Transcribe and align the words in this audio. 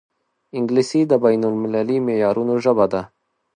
انګلیسي 0.57 1.01
د 1.07 1.13
بین 1.23 1.41
المللي 1.49 1.97
معیارونو 2.05 2.53
ژبه 2.63 2.85
ده 2.93 3.01